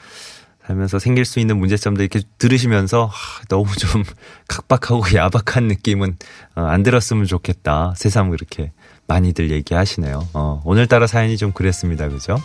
살면서 0.66 0.98
생길 0.98 1.24
수 1.24 1.40
있는 1.40 1.58
문제점들 1.58 2.04
이렇게 2.04 2.22
들으시면서 2.38 3.06
하, 3.06 3.44
너무 3.48 3.74
좀 3.74 4.04
각박하고 4.48 5.02
야박한 5.14 5.64
느낌은 5.64 6.16
어, 6.54 6.62
안 6.62 6.82
들었으면 6.82 7.26
좋겠다. 7.26 7.94
새삼 7.96 8.30
그렇게 8.30 8.72
많이들 9.08 9.50
얘기하시네요. 9.50 10.28
어, 10.34 10.62
오늘따라 10.64 11.06
사연이 11.06 11.36
좀 11.36 11.52
그랬습니다. 11.52 12.08
그죠? 12.08 12.36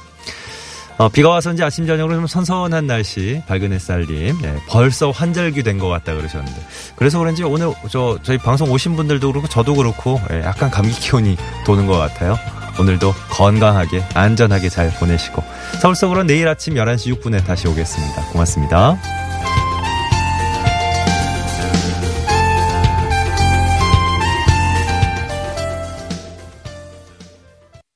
어, 0.98 1.10
비가 1.10 1.30
와서인지 1.30 1.64
아침 1.64 1.86
저녁으로 1.86 2.16
좀 2.16 2.26
선선한 2.28 2.88
날씨 2.88 3.42
밝은 3.48 3.72
햇살님 3.72 4.40
예, 4.44 4.56
벌써 4.68 5.12
환절기 5.12 5.62
된 5.64 5.78
것 5.78 5.90
같다 5.90 6.16
그러셨는데 6.16 6.60
그래서 6.96 7.20
그런지 7.20 7.44
오늘 7.44 7.72
저 7.92 8.18
저희 8.24 8.38
방송 8.40 8.72
오신 8.72 8.96
분들도 8.96 9.32
그렇고 9.32 9.48
저도 9.48 9.76
그렇고 9.76 10.20
예, 10.32 10.42
약간 10.42 10.72
감기 10.72 10.92
기운이 11.00 11.38
도는 11.66 11.86
것 11.86 11.98
같아요. 11.98 12.36
오늘도 12.80 13.14
건강하게 13.32 14.04
안전하게 14.14 14.70
잘 14.70 14.92
보내시고 14.92 15.44
서울 15.82 15.96
속으로 15.96 16.24
내일 16.24 16.48
아침 16.48 16.76
11시 16.76 17.20
6분에 17.20 17.44
다시 17.46 17.68
오겠습니다. 17.68 18.22
고맙습니다. 18.32 19.27